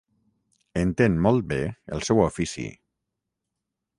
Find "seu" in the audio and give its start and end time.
2.09-2.23